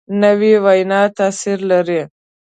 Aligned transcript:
نوې 0.21 0.53
وینا 0.65 1.01
تاثیر 1.17 1.59
لري 1.71 2.01